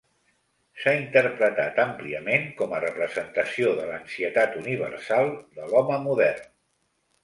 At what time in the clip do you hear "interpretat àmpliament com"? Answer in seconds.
1.01-2.75